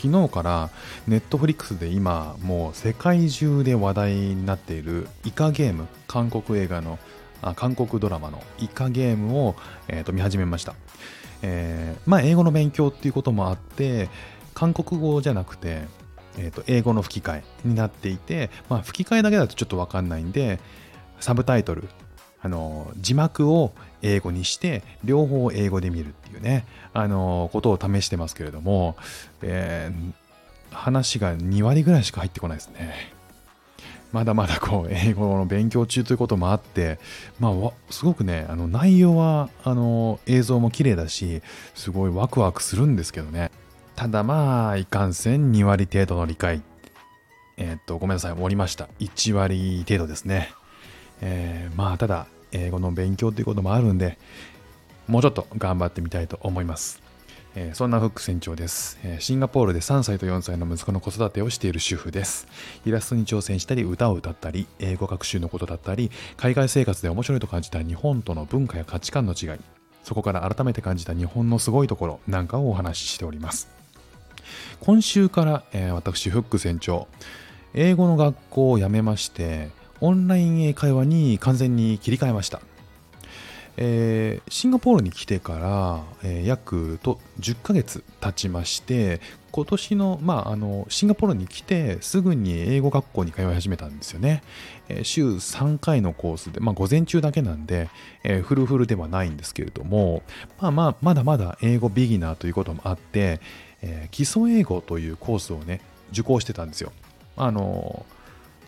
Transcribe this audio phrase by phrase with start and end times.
[0.00, 0.70] 昨日から
[1.06, 6.98] ネットフリックスで今もう世界中で話題になっているイカゲーム韓国映画の
[7.42, 9.56] あ韓国ドラマのイカゲームを、
[9.88, 10.74] えー、と見始めました、
[11.42, 14.08] えー、まあ英語の勉強っていうこともあって
[14.54, 15.82] 韓国語じゃなくて、
[16.36, 20.60] えー、と英語の吹き替えになっていて、まあ、吹き替えだけだとちょっとわかんないんで
[21.20, 21.88] サブタイトル
[22.40, 28.96] あの字幕を英語にして両方英語で見るっていうねあのことを試してますけれども、
[29.42, 33.18] えー、話が2割ぐらいしか入ってこないですね。
[34.10, 36.98] まだまだこう英語の勉強中ということもあって
[37.38, 37.52] まあ
[37.90, 41.42] すごくねあの内容はあの映像も綺麗だし
[41.74, 43.50] すごいワクワクするんですけどね。
[43.96, 46.62] ただまあいかんせん2割程度の理解。
[47.58, 48.88] えー、っとごめんなさい終わりました。
[49.00, 50.52] 1割程度ですね。
[51.20, 54.18] えー、まあただ英語の勉強ということもあるんで
[55.06, 57.02] もうちょっと頑張ってみたいと思います、
[57.54, 62.46] えー、そんなフック船長です、えー、シンガポールで3歳と4歳の息子の子育てをしている主婦です。
[62.84, 69.60] イラストに挑戦したり歌を歌ったり英語学習のことだったり海外生活で面白いと感じた日本との文化や価値観の違い
[70.02, 73.68] そこから改めて感じた日本のすごいところなんかをお話ししております。
[74.80, 77.08] 今週から、えー、私フック船長。
[77.74, 79.68] 英語の学校を辞めまして
[80.00, 82.60] オンライン英会話に完全に切り替えました。
[83.80, 89.20] えー、シンガポールに来てから、えー、約と10ヶ月経ちまして、
[89.52, 94.42] 今年の,、まあ、あのシンガポールに来てすぐに英語学校に通い始めたんですよね。
[94.88, 97.88] えー、週3回のコースで、まあ、午前中だけなんで、
[98.24, 100.22] えー、フルフルではないんですけれども、
[100.60, 103.40] まあまあ、まだまだ英語ビギナーということもあって、
[103.82, 106.92] えー、基礎英語というコースをね、受講してたんですよ。
[107.36, 108.04] あの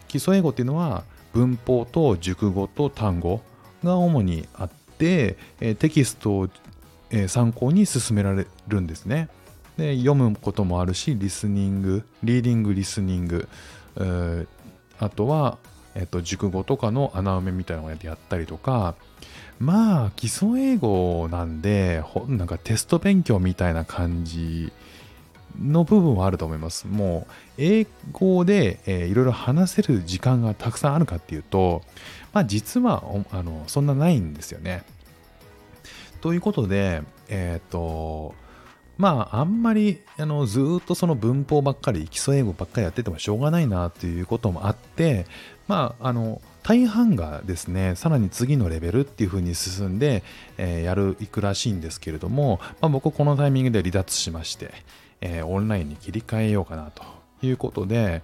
[0.07, 3.41] 基礎英語っていうのは、文法と熟語と単語
[3.85, 6.49] が主にあって、えテキストを、
[7.11, 9.29] え参考に進められるんですね。
[9.77, 13.49] で読むこともあるし、リスニング、リーディング、リスニング、
[14.99, 15.59] あとは、
[15.95, 18.95] えっと、熟語とかの穴埋めみたいなのをやったりとか、
[19.59, 24.73] まあ、基礎英語なんで、なんかテスト勉強みたいな感じ
[25.59, 26.87] の部分はあると思います。
[26.87, 31.83] もう、英語で、えー、いろいろ話せる時間がたくさんあるかっていうと、
[32.33, 34.85] まあ実は、あの、そんなないんですよね。
[36.21, 38.35] ということで、えっ、ー、と、
[39.01, 45.25] まあ、あんまり、あの、ずっとその文法ばっかり、基礎英語ばっかりやっててもしょうがないなっていうこともあって、
[45.69, 50.23] まあ、あの、大半がですね、さらに次のレベルっていう風に進んで、
[50.59, 54.71] えー、やる、いくらしいんですけれども、まあ、僕このタイミングで離脱しまして、
[55.21, 57.03] えー、オンラインに切り替えようかなと
[57.43, 58.23] いうことで、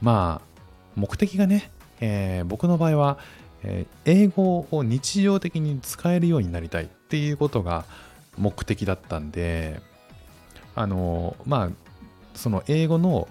[0.00, 0.60] まあ、
[0.94, 1.70] 目的がね、
[2.00, 3.18] えー、僕の場合は、
[3.62, 7.84] えー、英語を日常的に使えるようになりたいっていうことが
[8.38, 9.80] 目的だったんで、
[10.74, 11.70] あの、まあ、
[12.34, 13.28] その英語の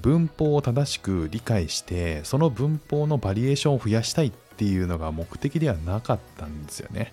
[0.00, 7.12] 文法を正しく理解して、その文法のバリエーションを増やしたいっていうのが目的ではなかったんですよね。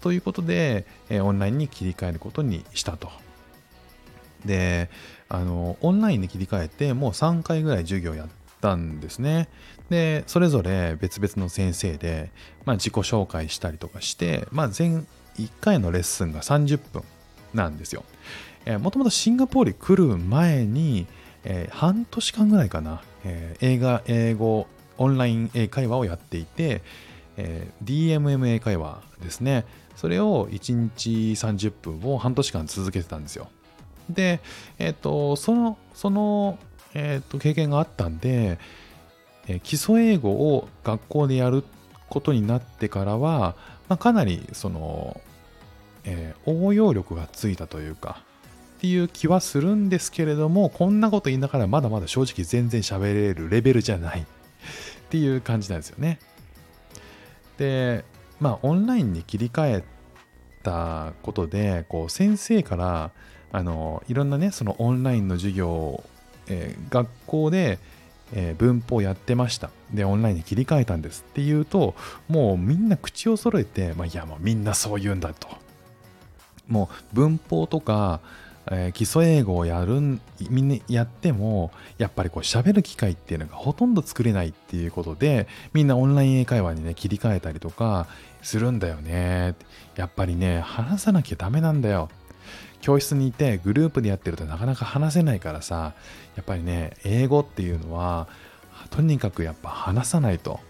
[0.00, 3.10] ということで、オンラインに切り替えることにしたと
[4.44, 4.90] で、
[5.28, 8.28] あの、オンラインで切り替えて、もう3回ぐらい授業やっ
[8.60, 9.48] たんですね。
[9.88, 12.30] で、それぞれ別々の先生で、
[12.64, 15.06] まあ、自己紹介したりとかして、まあ、全
[15.36, 17.02] 1回のレッスンが30分
[17.54, 18.04] なんですよ。
[18.66, 21.06] え、もともとシンガポールに来る前に、
[21.44, 24.66] えー、半年間ぐらいかな、えー、映画、英語、
[24.98, 26.82] オンライン英会話をやっていて、
[27.36, 29.64] えー、DMM 英会話ですね。
[29.96, 33.48] それを1日30分を半年間続けてたんですよ。
[34.12, 34.40] で、
[34.78, 36.58] えっ、ー、と、その、その、
[36.94, 38.58] えっ、ー、と、経験があったんで、
[39.46, 41.64] えー、基礎英語を学校でやる
[42.08, 43.56] ことになってからは、
[43.88, 45.20] まあ、かなり、その、
[46.04, 48.22] え応用力がついたというか、
[48.78, 54.24] っていう気はするんですけれども、こんなこと言いながらまだまだ正直全然喋れるレベルじゃない っ
[55.10, 56.18] ていう感じなんですよね。
[57.58, 58.06] で、
[58.40, 59.84] まあ、オンラインに切り替え
[60.62, 63.10] たことで、こう、先生から、
[63.52, 66.02] あのいろんなねそのオンラインの授業
[66.50, 67.78] えー、学校で、
[68.34, 69.70] えー、文法やってました。
[69.94, 71.94] でオンラインに切り替えたんですっていうと
[72.28, 75.48] もうみんな口を揃えて、まあ、いやもうみんなそう言うんだと。
[76.68, 78.20] もう文法とか、
[78.70, 80.00] えー、基礎英語をやる
[80.50, 88.06] みんなやってもやっぱりこう喋る機会っていうのがほとんど作れないっていうことでみんなオンライン英会話にね切り替えたりとか
[88.42, 89.56] するんだよね。
[89.96, 92.08] やっぱりね話さなきゃダメなんだよ。
[92.80, 95.94] 教室にいてグループでやってるとなかなか話せないからさ
[96.36, 98.28] やっぱりね英語っていうのは
[98.90, 100.60] とにかくやっぱ話さないと。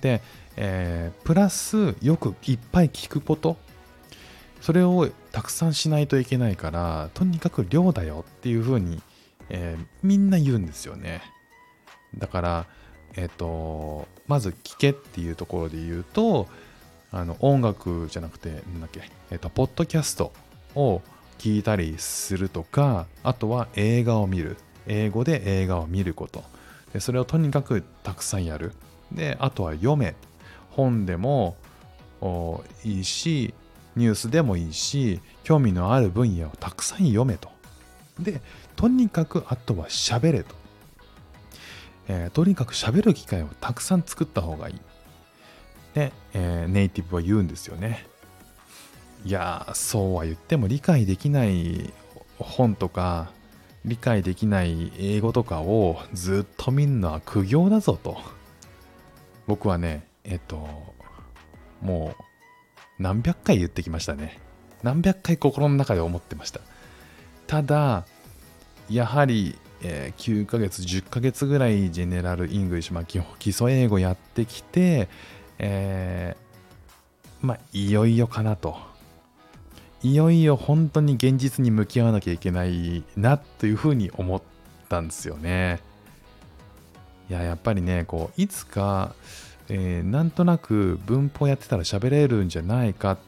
[0.00, 0.22] で、
[0.56, 3.56] えー、プラスよくいっぱい聞くこと。
[4.60, 9.00] それをたくさんしないといけないからとにかく量だよっていうふうに
[9.50, 11.20] えー、みんな言うんですよね。
[12.16, 12.66] だから、
[13.16, 16.48] えっ、ー、と、まず聞けっていうところで言うと、
[17.12, 20.32] あの音楽じゃなくて、なんだっけ、えっ、ー、と、ポッドキャスト。
[20.74, 21.02] を
[21.38, 24.56] 聞いたりするとか、あとは映画を見る。
[24.86, 26.42] 英語で映画を見ること。
[26.92, 28.72] でそれをとにかくたくさんやる。
[29.12, 30.14] で、あとは読め。
[30.70, 31.56] 本でも
[32.84, 33.54] いいし、
[33.96, 37.50] ニュースでもいいし、興味のある分野をたくさん読めと。
[38.18, 38.40] で、
[38.76, 40.54] とにかくあとは喋れと。
[42.08, 44.80] えー、とにかく喋る機会をたくさん作った方がいい。
[45.94, 48.06] で、えー、ネイティブは言うんですよね。
[49.24, 51.92] いやそうは言っても理解できない
[52.38, 53.32] 本とか、
[53.84, 58.18] 理解できない英語とかをずっと見るのは苦行だぞと。
[59.46, 60.68] 僕はね、えっと、
[61.80, 64.38] もう何百回言ってきましたね。
[64.82, 66.60] 何百回心の中で思ってました。
[67.46, 68.06] ただ、
[68.88, 75.08] やはり、えー、9ヶ月、10ヶ月ぐらい General English、まあ、基礎英語やってきて、
[75.58, 78.89] えー、まあ、いよいよかなと。
[80.02, 84.42] いよいよ本当に現実に向き合わなきゃいけないなというふうに思っ
[84.88, 85.80] たんですよね。
[87.28, 89.14] いや、やっぱりね、こう、いつか、
[89.68, 93.18] えー、なんとなく文法やってたら喋れるんじゃないか、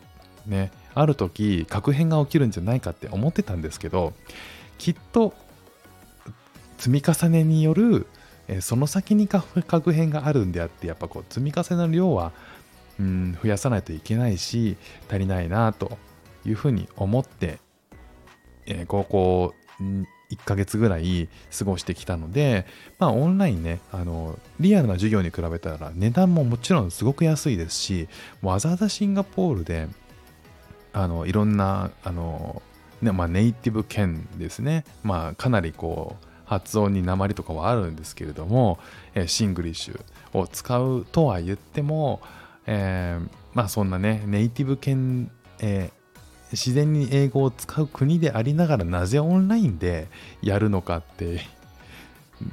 [0.46, 4.14] ね、ある時、確変が起きるんじゃないかって思ってたんですけど、
[4.78, 5.34] きっと
[6.78, 8.06] 積み重ねによる、
[8.48, 12.32] えー、その先に確変があるんであって、やっぱこう積み重ねの量は、
[12.98, 14.78] うん、増やさないといけないし、
[15.08, 15.98] 足りないなと
[16.44, 17.58] いうふうに思って、
[18.66, 19.54] えー、ここ
[20.32, 22.66] 1ヶ月ぐらい過ごしてきたので、
[22.98, 28.08] まあオンラインね、あの、リアルな授業に比べたら値段ももちろんすごく安いですし、
[28.40, 29.88] わざわざシンガポールで、
[30.92, 32.62] あの、いろんな、あの、
[33.02, 38.78] ね、まあネイティブ圏ですね、まあかなりこう、発音に訛りとかはあるんですけれども、
[39.14, 40.00] えー、 Singlish
[40.34, 42.20] を使うとは言っても、
[42.66, 45.30] えー、まあそんなね、ネイティブ圏、
[45.60, 46.01] えー
[46.52, 50.08] 自然に英語を使う国でありながらなぜオンラインで
[50.43, 51.40] やるのかって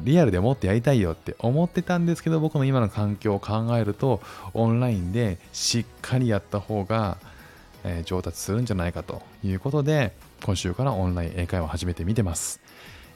[0.02, 4.22] リアルでもっとやりたいよって思ってたんですけど僕の今の環境を考えると
[4.54, 7.18] オンラインでしっかりやった方が、
[7.84, 10.14] え、上達するんじゃないかということで
[10.44, 12.62] 今週からオンライン英会話を始めてみてます、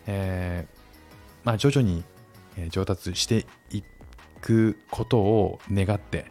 [0.08, 2.04] えー、まあ徐々に
[2.70, 3.84] 上達してい
[4.42, 6.26] くことを願って、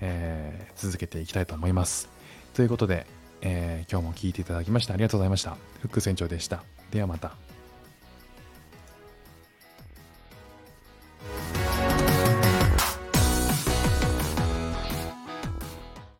[0.00, 2.08] えー、続けていきたいと思います。
[2.54, 3.06] ということで
[3.42, 5.56] えー、今日も聞いていただきましてありがとうございました。
[5.80, 6.62] フック船長でした。
[6.90, 7.32] ではまた。